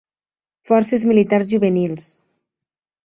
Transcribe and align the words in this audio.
Forces 0.67 1.05
Militars 1.05 1.47
Juvenils 1.47 2.05